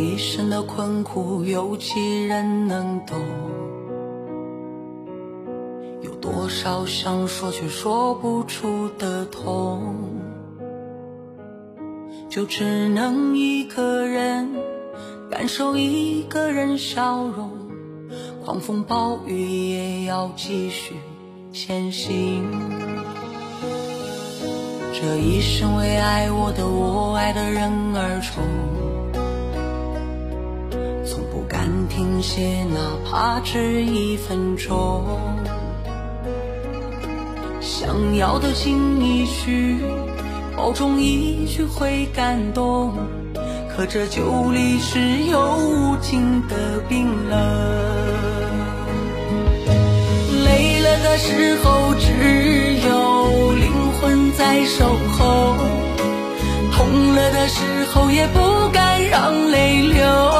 [0.00, 3.18] 一生的困苦，有几人能懂？
[6.00, 9.94] 有多少想说却说不出的痛，
[12.30, 14.54] 就只能一个人
[15.30, 17.50] 感受一个人笑容。
[18.42, 20.94] 狂风暴雨也要继续
[21.52, 22.42] 前行。
[24.94, 28.42] 这一生为爱我的我爱的人而冲，
[32.00, 35.04] 停歇，哪怕只一分钟。
[37.60, 39.76] 想要的尽一句，
[40.56, 42.94] 保重一句会感动。
[43.68, 44.98] 可这酒里只
[45.30, 47.38] 有无尽的冰冷。
[50.46, 54.86] 累了的时候，只有灵魂在守
[55.18, 55.54] 候；
[56.72, 60.39] 痛了的时候，也不敢让泪流。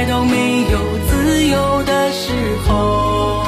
[0.00, 2.32] 从来都没有自由的时
[2.66, 3.44] 候。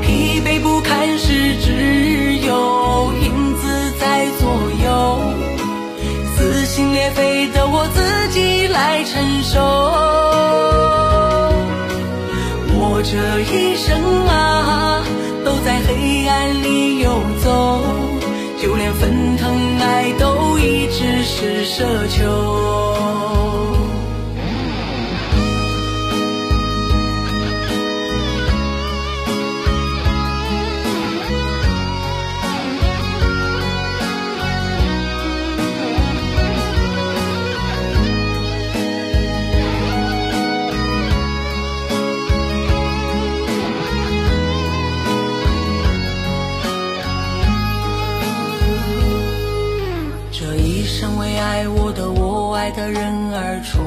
[0.00, 4.48] 疲惫不堪时，只有影子在左
[4.82, 5.20] 右。
[6.34, 9.60] 撕心裂肺的我自己来承受。
[12.76, 15.02] 我这一生啊，
[15.44, 17.10] 都在黑暗里游
[17.42, 17.84] 走，
[18.62, 22.83] 就连沸腾爱都一直是奢求。
[51.04, 53.78] 这一生为爱我的我爱的人而出，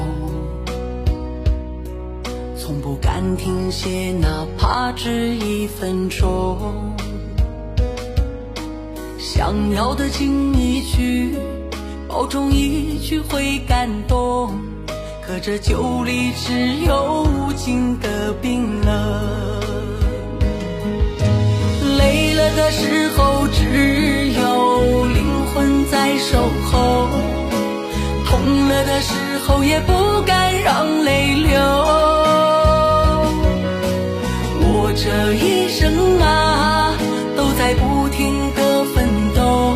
[2.56, 6.94] 从不敢停歇，哪怕只一分钟。
[9.18, 11.34] 想要的尽一句，
[12.06, 14.52] 保重一句会感动。
[15.26, 19.60] 可这酒里只有无尽的冰冷。
[21.98, 26.67] 累了的时候，只有灵魂在守候；
[28.38, 29.12] 痛了的时
[29.46, 31.58] 候，也不敢让泪流。
[34.60, 36.94] 我这一生啊，
[37.36, 39.04] 都在不停的奋
[39.34, 39.74] 斗，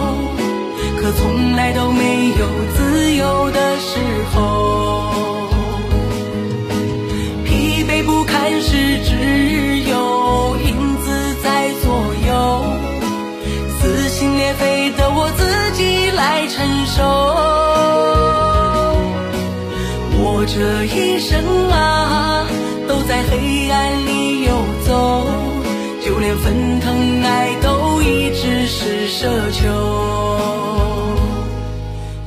[1.01, 2.47] 可从来都没有
[2.77, 3.99] 自由的时
[4.33, 5.11] 候。
[7.45, 11.91] 疲惫不堪时，只有影子在左
[12.29, 12.31] 右。
[13.81, 17.32] 撕心裂肺的我自己来承受。
[20.43, 22.45] 我这一生啊，
[22.89, 24.51] 都在黑暗里游
[24.85, 25.25] 走，
[26.05, 31.17] 就连份疼爱都一直是奢求，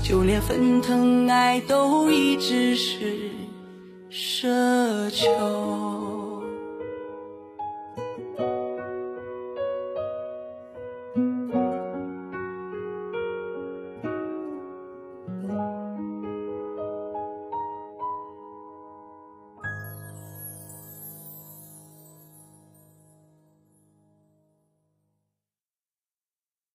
[0.02, 3.32] 就连份疼爱都一直是
[4.10, 5.95] 奢求。